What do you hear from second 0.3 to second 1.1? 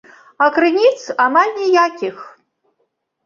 А крыніц